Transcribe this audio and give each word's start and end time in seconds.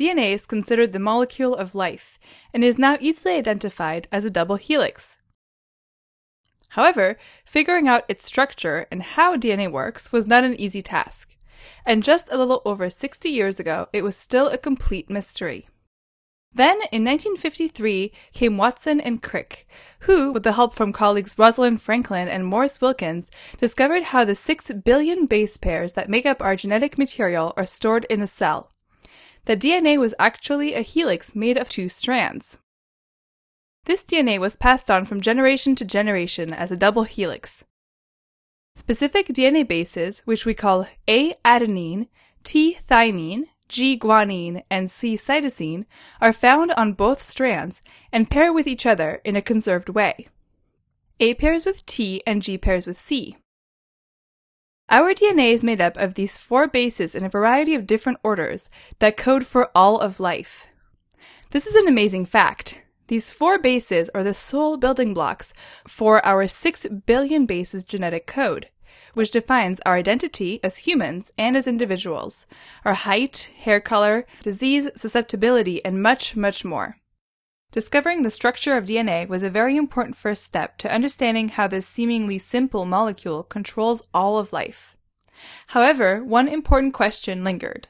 DNA 0.00 0.32
is 0.32 0.46
considered 0.46 0.94
the 0.94 0.98
molecule 0.98 1.54
of 1.54 1.74
life 1.74 2.18
and 2.54 2.64
is 2.64 2.78
now 2.78 2.96
easily 3.00 3.34
identified 3.34 4.08
as 4.10 4.24
a 4.24 4.30
double 4.30 4.56
helix. 4.56 5.18
However, 6.70 7.18
figuring 7.44 7.86
out 7.86 8.06
its 8.08 8.24
structure 8.24 8.86
and 8.90 9.02
how 9.02 9.36
DNA 9.36 9.70
works 9.70 10.10
was 10.10 10.26
not 10.26 10.42
an 10.42 10.58
easy 10.58 10.80
task, 10.80 11.36
and 11.84 12.02
just 12.02 12.32
a 12.32 12.38
little 12.38 12.62
over 12.64 12.88
60 12.88 13.28
years 13.28 13.60
ago, 13.60 13.88
it 13.92 14.02
was 14.02 14.16
still 14.16 14.48
a 14.48 14.56
complete 14.56 15.10
mystery. 15.10 15.68
Then, 16.52 16.78
in 16.90 17.04
1953, 17.04 18.12
came 18.32 18.56
Watson 18.56 19.00
and 19.00 19.22
Crick, 19.22 19.68
who, 20.00 20.32
with 20.32 20.42
the 20.42 20.52
help 20.52 20.74
from 20.74 20.92
colleagues 20.92 21.38
Rosalind 21.38 21.80
Franklin 21.80 22.26
and 22.26 22.44
Maurice 22.44 22.80
Wilkins, 22.80 23.30
discovered 23.60 24.04
how 24.04 24.24
the 24.24 24.34
6 24.34 24.72
billion 24.84 25.26
base 25.26 25.56
pairs 25.56 25.92
that 25.92 26.10
make 26.10 26.26
up 26.26 26.42
our 26.42 26.56
genetic 26.56 26.98
material 26.98 27.52
are 27.56 27.64
stored 27.64 28.04
in 28.10 28.18
the 28.18 28.26
cell 28.26 28.72
The 29.44 29.56
DNA 29.56 29.98
was 29.98 30.14
actually 30.18 30.74
a 30.74 30.82
helix 30.82 31.36
made 31.36 31.56
of 31.56 31.68
two 31.68 31.88
strands. 31.88 32.58
This 33.84 34.04
DNA 34.04 34.38
was 34.38 34.56
passed 34.56 34.90
on 34.90 35.04
from 35.04 35.20
generation 35.20 35.74
to 35.76 35.84
generation 35.84 36.52
as 36.52 36.70
a 36.70 36.76
double 36.76 37.04
helix. 37.04 37.64
Specific 38.76 39.28
DNA 39.28 39.66
bases, 39.66 40.20
which 40.24 40.44
we 40.44 40.54
call 40.54 40.88
A 41.08 41.32
adenine, 41.44 42.08
T 42.42 42.78
thymine, 42.88 43.44
G 43.70 43.98
guanine, 43.98 44.62
and 44.68 44.90
C 44.90 45.16
cytosine, 45.16 45.86
are 46.20 46.32
found 46.32 46.72
on 46.72 46.92
both 46.92 47.22
strands 47.22 47.80
and 48.12 48.30
pair 48.30 48.52
with 48.52 48.66
each 48.66 48.84
other 48.84 49.22
in 49.24 49.36
a 49.36 49.40
conserved 49.40 49.88
way. 49.88 50.26
A 51.20 51.34
pairs 51.34 51.64
with 51.64 51.86
T 51.86 52.22
and 52.26 52.42
G 52.42 52.58
pairs 52.58 52.86
with 52.86 52.98
C. 52.98 53.36
Our 54.90 55.14
DNA 55.14 55.52
is 55.52 55.62
made 55.62 55.80
up 55.80 55.96
of 55.96 56.14
these 56.14 56.36
four 56.36 56.66
bases 56.66 57.14
in 57.14 57.24
a 57.24 57.28
variety 57.28 57.76
of 57.76 57.86
different 57.86 58.18
orders 58.24 58.68
that 58.98 59.16
code 59.16 59.46
for 59.46 59.70
all 59.72 60.00
of 60.00 60.18
life. 60.18 60.66
This 61.50 61.66
is 61.66 61.76
an 61.76 61.86
amazing 61.86 62.24
fact. 62.24 62.82
These 63.06 63.32
four 63.32 63.58
bases 63.58 64.10
are 64.14 64.24
the 64.24 64.34
sole 64.34 64.76
building 64.76 65.14
blocks 65.14 65.54
for 65.86 66.24
our 66.26 66.46
6 66.46 66.86
billion 67.06 67.46
bases 67.46 67.84
genetic 67.84 68.26
code, 68.26 68.68
which 69.14 69.30
defines 69.30 69.80
our 69.86 69.94
identity 69.94 70.60
as 70.62 70.78
humans 70.78 71.32
and 71.38 71.56
as 71.56 71.66
individuals, 71.66 72.46
our 72.84 72.94
height, 72.94 73.50
hair 73.58 73.80
color, 73.80 74.26
disease 74.42 74.88
susceptibility, 74.96 75.84
and 75.84 76.02
much, 76.02 76.36
much 76.36 76.64
more. 76.64 76.96
Discovering 77.72 78.22
the 78.22 78.30
structure 78.30 78.76
of 78.76 78.84
DNA 78.84 79.28
was 79.28 79.42
a 79.44 79.50
very 79.50 79.76
important 79.76 80.16
first 80.16 80.44
step 80.44 80.76
to 80.78 80.92
understanding 80.92 81.50
how 81.50 81.68
this 81.68 81.86
seemingly 81.86 82.38
simple 82.38 82.84
molecule 82.84 83.44
controls 83.44 84.02
all 84.12 84.38
of 84.38 84.52
life. 84.52 84.96
However, 85.68 86.22
one 86.24 86.48
important 86.48 86.94
question 86.94 87.44
lingered. 87.44 87.88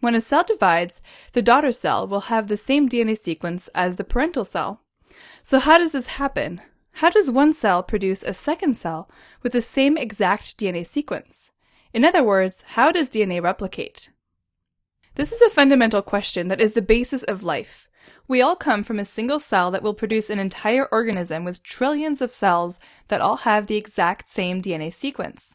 When 0.00 0.14
a 0.14 0.20
cell 0.20 0.44
divides, 0.44 1.00
the 1.32 1.42
daughter 1.42 1.72
cell 1.72 2.06
will 2.06 2.22
have 2.22 2.48
the 2.48 2.56
same 2.56 2.88
DNA 2.88 3.16
sequence 3.16 3.68
as 3.74 3.96
the 3.96 4.04
parental 4.04 4.44
cell. 4.44 4.82
So 5.42 5.60
how 5.60 5.78
does 5.78 5.92
this 5.92 6.06
happen? 6.18 6.60
How 6.94 7.10
does 7.10 7.30
one 7.30 7.52
cell 7.52 7.82
produce 7.82 8.22
a 8.22 8.34
second 8.34 8.76
cell 8.76 9.08
with 9.42 9.52
the 9.52 9.60
same 9.60 9.96
exact 9.96 10.58
DNA 10.58 10.86
sequence? 10.86 11.50
In 11.92 12.04
other 12.04 12.22
words, 12.22 12.64
how 12.68 12.92
does 12.92 13.08
DNA 13.08 13.42
replicate? 13.42 14.10
This 15.14 15.32
is 15.32 15.42
a 15.42 15.50
fundamental 15.50 16.02
question 16.02 16.48
that 16.48 16.60
is 16.60 16.72
the 16.72 16.82
basis 16.82 17.22
of 17.22 17.44
life, 17.44 17.88
we 18.26 18.40
all 18.40 18.56
come 18.56 18.82
from 18.82 18.98
a 18.98 19.04
single 19.04 19.38
cell 19.38 19.70
that 19.70 19.82
will 19.82 19.94
produce 19.94 20.30
an 20.30 20.38
entire 20.38 20.86
organism 20.86 21.44
with 21.44 21.62
trillions 21.62 22.22
of 22.22 22.32
cells 22.32 22.80
that 23.08 23.20
all 23.20 23.38
have 23.38 23.66
the 23.66 23.76
exact 23.76 24.28
same 24.28 24.62
DNA 24.62 24.92
sequence. 24.92 25.54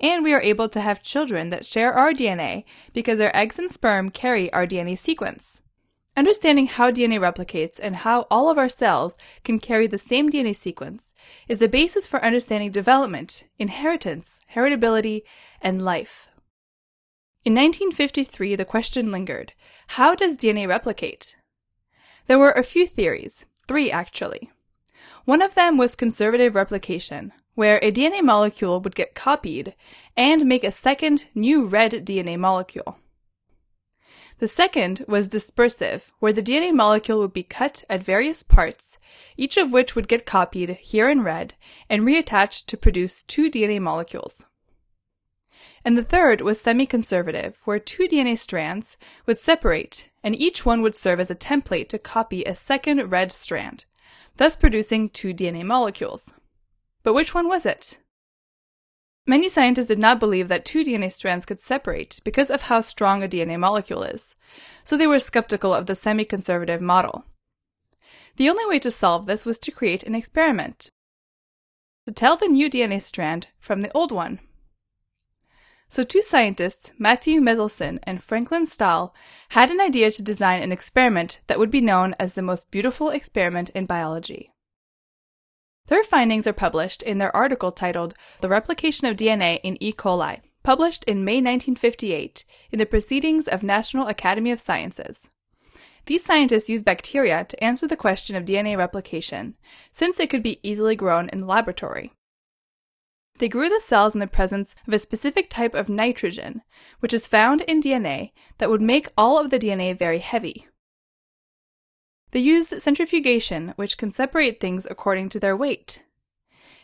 And 0.00 0.22
we 0.22 0.34
are 0.34 0.42
able 0.42 0.68
to 0.68 0.80
have 0.80 1.02
children 1.02 1.48
that 1.48 1.66
share 1.66 1.92
our 1.92 2.12
DNA 2.12 2.64
because 2.92 3.18
our 3.20 3.32
eggs 3.34 3.58
and 3.58 3.70
sperm 3.70 4.10
carry 4.10 4.52
our 4.52 4.66
DNA 4.66 4.98
sequence. 4.98 5.57
Understanding 6.18 6.66
how 6.66 6.90
DNA 6.90 7.20
replicates 7.20 7.78
and 7.80 7.94
how 7.94 8.26
all 8.28 8.50
of 8.50 8.58
our 8.58 8.68
cells 8.68 9.16
can 9.44 9.60
carry 9.60 9.86
the 9.86 10.00
same 10.00 10.28
DNA 10.28 10.56
sequence 10.56 11.14
is 11.46 11.58
the 11.58 11.68
basis 11.68 12.08
for 12.08 12.24
understanding 12.24 12.72
development, 12.72 13.44
inheritance, 13.56 14.40
heritability, 14.52 15.22
and 15.62 15.84
life. 15.84 16.26
In 17.44 17.54
1953, 17.54 18.56
the 18.56 18.64
question 18.64 19.12
lingered 19.12 19.52
how 19.90 20.16
does 20.16 20.34
DNA 20.34 20.66
replicate? 20.66 21.36
There 22.26 22.40
were 22.40 22.50
a 22.50 22.64
few 22.64 22.88
theories, 22.88 23.46
three 23.68 23.88
actually. 23.88 24.50
One 25.24 25.40
of 25.40 25.54
them 25.54 25.76
was 25.76 25.94
conservative 25.94 26.56
replication, 26.56 27.32
where 27.54 27.78
a 27.80 27.92
DNA 27.92 28.24
molecule 28.24 28.80
would 28.80 28.96
get 28.96 29.14
copied 29.14 29.76
and 30.16 30.46
make 30.46 30.64
a 30.64 30.72
second 30.72 31.28
new 31.36 31.64
red 31.64 31.92
DNA 32.04 32.36
molecule. 32.36 32.98
The 34.38 34.48
second 34.48 35.04
was 35.08 35.28
dispersive, 35.28 36.12
where 36.20 36.32
the 36.32 36.42
DNA 36.42 36.72
molecule 36.72 37.18
would 37.20 37.32
be 37.32 37.42
cut 37.42 37.82
at 37.90 38.04
various 38.04 38.44
parts, 38.44 39.00
each 39.36 39.56
of 39.56 39.72
which 39.72 39.96
would 39.96 40.06
get 40.06 40.26
copied 40.26 40.70
here 40.76 41.08
in 41.08 41.22
red 41.22 41.54
and 41.90 42.02
reattached 42.04 42.66
to 42.66 42.76
produce 42.76 43.24
two 43.24 43.50
DNA 43.50 43.80
molecules. 43.80 44.44
And 45.84 45.98
the 45.98 46.04
third 46.04 46.40
was 46.40 46.60
semi-conservative, 46.60 47.60
where 47.64 47.80
two 47.80 48.06
DNA 48.06 48.38
strands 48.38 48.96
would 49.26 49.38
separate, 49.38 50.08
and 50.22 50.36
each 50.36 50.64
one 50.64 50.82
would 50.82 50.94
serve 50.94 51.18
as 51.18 51.30
a 51.30 51.34
template 51.34 51.88
to 51.88 51.98
copy 51.98 52.44
a 52.44 52.54
second 52.54 53.10
red 53.10 53.32
strand, 53.32 53.86
thus 54.36 54.54
producing 54.54 55.08
two 55.08 55.34
DNA 55.34 55.64
molecules. 55.64 56.32
But 57.02 57.14
which 57.14 57.34
one 57.34 57.48
was 57.48 57.66
it? 57.66 57.98
Many 59.28 59.50
scientists 59.50 59.88
did 59.88 59.98
not 59.98 60.18
believe 60.18 60.48
that 60.48 60.64
two 60.64 60.82
DNA 60.82 61.12
strands 61.12 61.44
could 61.44 61.60
separate 61.60 62.18
because 62.24 62.50
of 62.50 62.62
how 62.62 62.80
strong 62.80 63.22
a 63.22 63.28
DNA 63.28 63.58
molecule 63.58 64.02
is, 64.02 64.36
so 64.84 64.96
they 64.96 65.06
were 65.06 65.18
skeptical 65.18 65.74
of 65.74 65.84
the 65.84 65.94
semi-conservative 65.94 66.80
model. 66.80 67.26
The 68.36 68.48
only 68.48 68.64
way 68.64 68.78
to 68.78 68.90
solve 68.90 69.26
this 69.26 69.44
was 69.44 69.58
to 69.58 69.70
create 69.70 70.02
an 70.02 70.14
experiment. 70.14 70.88
To 72.06 72.12
tell 72.12 72.38
the 72.38 72.48
new 72.48 72.70
DNA 72.70 73.02
strand 73.02 73.48
from 73.60 73.82
the 73.82 73.92
old 73.92 74.12
one. 74.12 74.40
So 75.90 76.04
two 76.04 76.22
scientists, 76.22 76.92
Matthew 76.96 77.42
Meselson 77.42 77.98
and 78.04 78.22
Franklin 78.22 78.64
Stahl, 78.64 79.14
had 79.50 79.70
an 79.70 79.78
idea 79.78 80.10
to 80.10 80.22
design 80.22 80.62
an 80.62 80.72
experiment 80.72 81.40
that 81.48 81.58
would 81.58 81.70
be 81.70 81.82
known 81.82 82.14
as 82.18 82.32
the 82.32 82.40
most 82.40 82.70
beautiful 82.70 83.10
experiment 83.10 83.68
in 83.74 83.84
biology. 83.84 84.52
Their 85.88 86.02
findings 86.02 86.46
are 86.46 86.52
published 86.52 87.02
in 87.02 87.16
their 87.16 87.34
article 87.34 87.72
titled 87.72 88.14
The 88.42 88.48
Replication 88.48 89.06
of 89.06 89.16
DNA 89.16 89.58
in 89.62 89.82
E. 89.82 89.92
coli, 89.92 90.40
published 90.62 91.02
in 91.04 91.24
May 91.24 91.36
1958 91.36 92.44
in 92.70 92.78
the 92.78 92.84
Proceedings 92.86 93.48
of 93.48 93.62
National 93.62 94.06
Academy 94.06 94.50
of 94.50 94.60
Sciences. 94.60 95.30
These 96.04 96.24
scientists 96.24 96.68
used 96.68 96.84
bacteria 96.84 97.44
to 97.44 97.64
answer 97.64 97.86
the 97.86 97.96
question 97.96 98.36
of 98.36 98.44
DNA 98.44 98.76
replication, 98.76 99.56
since 99.92 100.20
it 100.20 100.28
could 100.28 100.42
be 100.42 100.60
easily 100.62 100.94
grown 100.94 101.30
in 101.30 101.38
the 101.38 101.46
laboratory. 101.46 102.12
They 103.38 103.48
grew 103.48 103.70
the 103.70 103.80
cells 103.80 104.14
in 104.14 104.20
the 104.20 104.26
presence 104.26 104.74
of 104.86 104.92
a 104.92 104.98
specific 104.98 105.48
type 105.48 105.74
of 105.74 105.88
nitrogen, 105.88 106.62
which 107.00 107.14
is 107.14 107.28
found 107.28 107.62
in 107.62 107.80
DNA 107.80 108.32
that 108.58 108.68
would 108.68 108.82
make 108.82 109.08
all 109.16 109.38
of 109.38 109.48
the 109.48 109.58
DNA 109.58 109.96
very 109.96 110.18
heavy. 110.18 110.66
They 112.30 112.40
used 112.40 112.82
centrifugation, 112.82 113.72
which 113.76 113.96
can 113.96 114.10
separate 114.10 114.60
things 114.60 114.86
according 114.90 115.30
to 115.30 115.40
their 115.40 115.56
weight. 115.56 116.02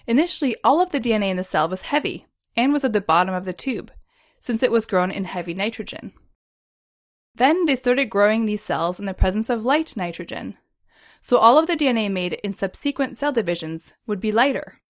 Initially, 0.06 0.56
all 0.64 0.80
of 0.80 0.90
the 0.90 1.00
DNA 1.00 1.30
in 1.30 1.36
the 1.36 1.44
cell 1.44 1.68
was 1.68 1.82
heavy 1.82 2.26
and 2.56 2.72
was 2.72 2.84
at 2.84 2.92
the 2.92 3.00
bottom 3.00 3.34
of 3.34 3.44
the 3.44 3.52
tube, 3.52 3.92
since 4.40 4.62
it 4.62 4.70
was 4.70 4.86
grown 4.86 5.10
in 5.10 5.24
heavy 5.24 5.54
nitrogen. 5.54 6.12
Then 7.34 7.64
they 7.64 7.76
started 7.76 8.06
growing 8.06 8.46
these 8.46 8.62
cells 8.62 9.00
in 9.00 9.06
the 9.06 9.14
presence 9.14 9.50
of 9.50 9.64
light 9.64 9.96
nitrogen, 9.96 10.56
so 11.20 11.38
all 11.38 11.58
of 11.58 11.66
the 11.66 11.76
DNA 11.76 12.10
made 12.10 12.34
in 12.44 12.52
subsequent 12.52 13.16
cell 13.16 13.32
divisions 13.32 13.94
would 14.06 14.20
be 14.20 14.30
lighter. 14.30 14.82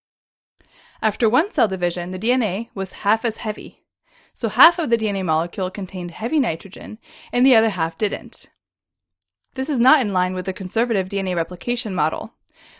After 1.00 1.28
one 1.28 1.52
cell 1.52 1.68
division, 1.68 2.10
the 2.10 2.18
DNA 2.18 2.70
was 2.74 3.04
half 3.04 3.24
as 3.24 3.38
heavy. 3.38 3.84
So 4.32 4.48
half 4.48 4.80
of 4.80 4.90
the 4.90 4.98
DNA 4.98 5.24
molecule 5.24 5.70
contained 5.70 6.10
heavy 6.10 6.40
nitrogen, 6.40 6.98
and 7.32 7.46
the 7.46 7.54
other 7.54 7.68
half 7.68 7.96
didn't. 7.96 8.48
This 9.54 9.68
is 9.68 9.78
not 9.78 10.00
in 10.00 10.12
line 10.12 10.34
with 10.34 10.46
the 10.46 10.52
conservative 10.52 11.08
DNA 11.08 11.36
replication 11.36 11.94
model, 11.94 12.34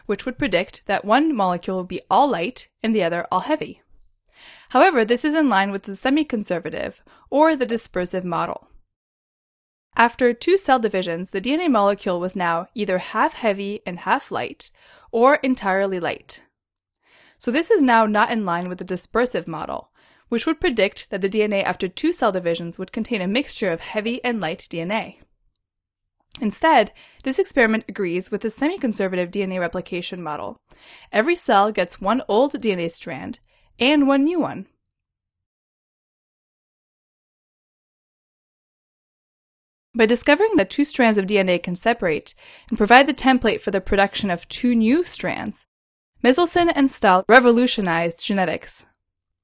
which 0.07 0.27
would 0.27 0.39
predict 0.39 0.87
that 0.87 1.05
one 1.05 1.35
molecule 1.35 1.79
would 1.79 1.89
be 1.89 2.03
all 2.11 2.29
light 2.29 2.69
and 2.83 2.95
the 2.95 3.03
other 3.03 3.27
all 3.31 3.41
heavy. 3.41 3.83
However, 4.71 5.05
this 5.05 5.25
is 5.25 5.35
in 5.35 5.49
line 5.49 5.71
with 5.71 5.85
the 5.85 5.97
semi-conservative 5.97 7.03
or 7.31 7.55
the 7.55 7.67
dispersive 7.67 8.25
model. 8.25 8.69
After 9.97 10.35
two 10.35 10.59
cell 10.59 10.81
divisions, 10.81 11.31
the 11.31 11.41
DNA 11.41 11.71
molecule 11.71 12.19
was 12.19 12.35
now 12.35 12.67
either 12.75 12.99
half 12.99 13.35
heavy 13.35 13.81
and 13.87 14.01
half 14.01 14.33
light, 14.33 14.73
or 15.13 15.37
entirely 15.37 16.01
light. 16.01 16.43
So 17.39 17.53
this 17.53 17.71
is 17.71 17.81
now 17.81 18.05
not 18.05 18.33
in 18.33 18.45
line 18.45 18.69
with 18.69 18.79
the 18.79 18.85
dispersive 18.85 19.47
model, 19.47 19.93
which 20.29 20.47
would 20.47 20.61
predict 20.61 21.11
that 21.11 21.21
the 21.21 21.29
DNA 21.29 21.63
after 21.63 21.87
two 21.87 22.13
cell 22.13 22.33
divisions 22.33 22.77
would 22.77 22.91
contain 22.91 23.21
a 23.21 23.29
mixture 23.29 23.71
of 23.71 23.81
heavy 23.81 24.25
and 24.25 24.41
light 24.41 24.67
DNA. 24.69 25.19
Instead, 26.41 26.93
this 27.23 27.39
experiment 27.39 27.85
agrees 27.89 28.31
with 28.31 28.43
the 28.43 28.51
semi-conservative 28.51 29.31
DNA 29.31 29.61
replication 29.61 30.23
model. 30.23 30.57
Every 31.13 31.37
cell 31.37 31.71
gets 31.71 32.01
one 32.01 32.23
old 32.29 32.55
DNA 32.55 32.91
strand 32.91 33.39
and 33.79 34.09
one 34.09 34.25
new 34.25 34.41
one. 34.41 34.67
By 39.97 40.07
discovering 40.07 40.57
that 40.57 40.71
two 40.71 40.85
strands 40.85 41.19
of 41.19 41.27
DNA 41.27 41.63
can 41.63 41.77
separate 41.77 42.35
and 42.69 42.77
provide 42.77 43.07
the 43.07 43.15
template 43.15 43.61
for 43.61 43.71
the 43.71 43.81
production 43.81 44.29
of 44.29 44.49
two 44.49 44.75
new 44.75 45.05
strands, 45.05 45.67
Meselson 46.23 46.73
and 46.75 46.91
Stahl 46.91 47.25
revolutionized 47.29 48.25
genetics. 48.25 48.87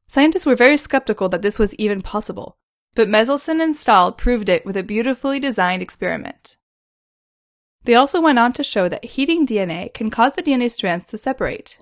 Scientists 0.08 0.46
were 0.46 0.56
very 0.56 0.76
skeptical 0.76 1.28
that 1.28 1.42
this 1.42 1.60
was 1.60 1.74
even 1.76 2.02
possible, 2.02 2.56
but 2.96 3.08
Meselson 3.08 3.60
and 3.62 3.76
Stahl 3.76 4.10
proved 4.10 4.48
it 4.48 4.66
with 4.66 4.76
a 4.76 4.82
beautifully 4.82 5.38
designed 5.38 5.82
experiment. 5.82 6.56
They 7.84 7.94
also 7.94 8.20
went 8.20 8.38
on 8.38 8.52
to 8.54 8.64
show 8.64 8.88
that 8.88 9.04
heating 9.04 9.46
DNA 9.46 9.92
can 9.94 10.10
cause 10.10 10.32
the 10.34 10.42
DNA 10.42 10.70
strands 10.70 11.06
to 11.06 11.18
separate. 11.18 11.80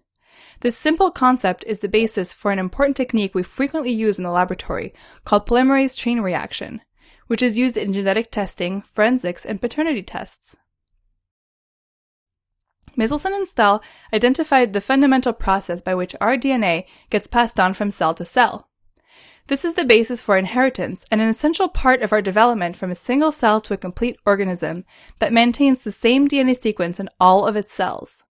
This 0.61 0.77
simple 0.77 1.11
concept 1.11 1.65
is 1.67 1.81
the 1.81 1.89
basis 1.89 2.33
for 2.33 2.51
an 2.51 2.59
important 2.59 2.97
technique 2.97 3.35
we 3.35 3.43
frequently 3.43 3.93
use 3.93 4.19
in 4.19 4.25
the 4.25 4.31
laboratory 4.31 4.93
called 5.25 5.47
polymerase 5.47 5.97
chain 5.97 6.21
reaction, 6.21 6.81
which 7.27 7.43
is 7.43 7.59
used 7.59 7.77
in 7.77 7.93
genetic 7.93 8.31
testing, 8.31 8.83
forensics, 8.83 9.45
and 9.45 9.61
paternity 9.61 10.03
tests. 10.03 10.57
Meselson 12.97 13.35
and 13.35 13.47
Stahl 13.47 13.81
identified 14.13 14.73
the 14.73 14.81
fundamental 14.81 15.33
process 15.33 15.81
by 15.81 15.95
which 15.95 16.17
our 16.21 16.37
DNA 16.37 16.85
gets 17.11 17.29
passed 17.29 17.61
on 17.61 17.73
from 17.73 17.93
cell 17.93 18.15
to 18.15 18.25
cell. 18.25 18.69
This 19.49 19.65
is 19.65 19.75
the 19.75 19.85
basis 19.85 20.21
for 20.21 20.37
inheritance 20.37 21.07
and 21.11 21.23
an 21.23 21.29
essential 21.29 21.69
part 21.69 22.03
of 22.03 22.13
our 22.13 22.21
development 22.21 22.77
from 22.77 22.91
a 22.91 22.95
single 22.95 23.33
cell 23.33 23.63
to 23.63 23.73
a 23.73 23.79
complete 23.79 24.19
organism 24.27 24.85
that 25.21 25.33
maintains 25.33 25.81
the 25.81 25.91
same 25.91 26.29
DNA 26.29 26.55
sequence 26.55 27.01
in 27.01 27.09
all 27.19 27.47
of 27.47 27.57
its 27.57 27.73
cells. 27.73 28.25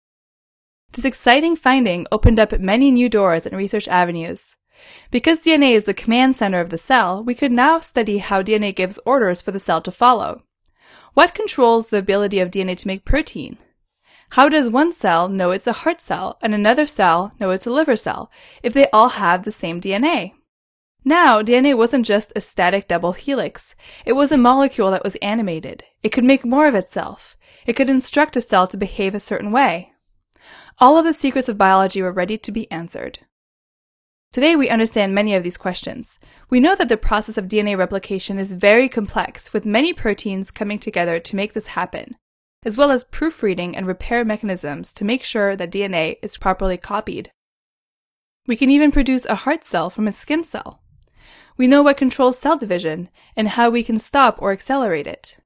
This 0.92 1.06
exciting 1.06 1.56
finding 1.56 2.06
opened 2.12 2.40
up 2.40 2.60
many 2.60 2.92
new 2.92 3.10
doors 3.10 3.48
and 3.48 3.58
research 3.58 3.88
avenues. 3.88 4.56
Because 5.10 5.40
DNA 5.40 5.72
is 5.72 5.86
the 5.86 5.94
command 5.96 6.36
center 6.36 6.60
of 6.60 6.70
the 6.70 6.78
cell, 6.78 7.24
we 7.24 7.34
could 7.34 7.52
now 7.52 7.80
study 7.80 8.20
how 8.20 8.44
DNA 8.44 8.76
gives 8.76 9.00
orders 9.04 9.42
for 9.42 9.50
the 9.50 9.60
cell 9.60 9.82
to 9.82 9.92
follow. 9.92 10.44
What 11.16 11.34
controls 11.34 11.88
the 11.88 11.98
ability 11.98 12.40
of 12.40 12.52
DNA 12.52 12.78
to 12.78 12.88
make 12.88 13.06
protein? 13.06 13.58
How 14.32 14.50
does 14.50 14.70
one 14.70 14.94
cell 14.94 15.30
know 15.30 15.50
it's 15.50 15.66
a 15.66 15.74
heart 15.82 16.00
cell 16.00 16.38
and 16.44 16.54
another 16.54 16.86
cell 16.86 17.32
know 17.40 17.50
it's 17.50 17.66
a 17.66 17.72
liver 17.72 17.96
cell 17.96 18.30
if 18.62 18.74
they 18.74 18.88
all 18.94 19.10
have 19.10 19.46
the 19.46 19.52
same 19.52 19.82
DNA? 19.82 20.34
Now, 21.06 21.42
DNA 21.42 21.76
wasn't 21.78 22.06
just 22.06 22.34
a 22.36 22.42
static 22.42 22.88
double 22.88 23.14
helix. 23.14 23.76
It 24.06 24.14
was 24.14 24.32
a 24.32 24.38
molecule 24.38 24.92
that 24.92 25.04
was 25.04 25.16
animated. 25.18 25.84
It 26.04 26.10
could 26.10 26.26
make 26.26 26.44
more 26.44 26.68
of 26.68 26.76
itself. 26.76 27.38
It 27.66 27.74
could 27.74 27.90
instruct 27.90 28.36
a 28.36 28.42
cell 28.42 28.68
to 28.68 28.78
behave 28.78 29.16
a 29.16 29.20
certain 29.20 29.52
way. 29.52 29.94
All 30.80 30.98
of 30.98 31.06
the 31.06 31.14
secrets 31.14 31.50
of 31.50 31.58
biology 31.58 32.02
were 32.02 32.12
ready 32.12 32.38
to 32.38 32.52
be 32.52 32.70
answered. 32.72 33.20
Today 34.34 34.56
we 34.56 34.70
understand 34.70 35.16
many 35.16 35.34
of 35.34 35.44
these 35.44 35.58
questions. 35.58 36.20
We 36.50 36.60
know 36.60 36.76
that 36.76 36.90
the 36.90 36.98
process 36.98 37.38
of 37.38 37.48
DNA 37.48 37.78
replication 37.78 38.38
is 38.38 38.54
very 38.54 38.88
complex, 38.88 39.54
with 39.54 39.66
many 39.66 39.94
proteins 39.94 40.52
coming 40.52 40.78
together 40.78 41.20
to 41.20 41.36
make 41.36 41.54
this 41.54 41.68
happen, 41.68 42.16
as 42.64 42.78
well 42.78 42.92
as 42.92 43.04
proofreading 43.04 43.76
and 43.76 43.88
repair 43.88 44.24
mechanisms 44.24 44.94
to 44.94 45.06
make 45.06 45.24
sure 45.24 45.56
that 45.56 45.72
DNA 45.72 46.18
is 46.22 46.38
properly 46.38 46.78
copied. 46.78 47.32
We 48.46 48.56
can 48.56 48.70
even 48.70 48.92
produce 48.92 49.26
a 49.26 49.36
heart 49.36 49.64
cell 49.64 49.90
from 49.90 50.08
a 50.08 50.12
skin 50.12 50.44
cell. 50.44 50.82
We 51.58 51.66
know 51.68 51.82
what 51.82 51.98
controls 51.98 52.38
cell 52.38 52.56
division 52.56 53.10
and 53.36 53.50
how 53.50 53.70
we 53.70 53.84
can 53.84 53.98
stop 53.98 54.40
or 54.40 54.52
accelerate 54.52 55.08
it. 55.08 55.38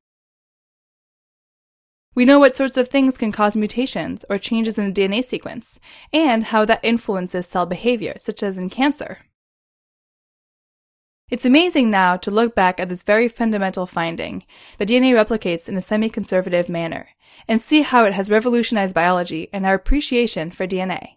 We 2.14 2.26
know 2.26 2.40
what 2.40 2.58
sorts 2.58 2.76
of 2.76 2.90
things 2.90 3.18
can 3.18 3.32
cause 3.32 3.56
mutations 3.56 4.26
or 4.30 4.38
changes 4.38 4.78
in 4.78 4.94
the 4.94 5.02
DNA 5.02 5.24
sequence, 5.24 5.80
and 6.12 6.44
how 6.44 6.66
that 6.66 6.84
influences 6.84 7.48
cell 7.48 7.66
behavior, 7.66 8.16
such 8.20 8.44
as 8.44 8.58
in 8.58 8.70
cancer. 8.70 9.20
It's 11.30 11.46
amazing 11.46 11.90
now 11.90 12.18
to 12.18 12.30
look 12.30 12.54
back 12.54 12.82
at 12.82 12.90
this 12.90 13.04
very 13.04 13.30
fundamental 13.30 13.86
finding 13.86 14.44
that 14.78 14.90
DNA 14.90 15.14
replicates 15.14 15.70
in 15.70 15.78
a 15.78 15.82
semi-conservative 15.82 16.68
manner, 16.68 17.08
and 17.48 17.62
see 17.62 17.84
how 17.84 18.04
it 18.04 18.12
has 18.12 18.30
revolutionized 18.30 18.94
biology 18.94 19.48
and 19.54 19.66
our 19.66 19.76
appreciation 19.76 20.52
for 20.52 20.68
DNA. 20.68 21.16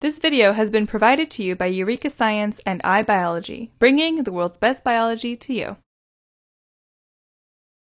This 0.00 0.20
video 0.20 0.52
has 0.52 0.70
been 0.70 0.86
provided 0.86 1.28
to 1.30 1.42
you 1.42 1.56
by 1.56 1.66
Eureka 1.66 2.08
Science 2.08 2.60
and 2.64 2.80
iBiology, 2.84 3.70
bringing 3.80 4.22
the 4.22 4.30
world's 4.30 4.56
best 4.56 4.84
biology 4.84 5.34
to 5.34 5.52
you. 5.52 5.76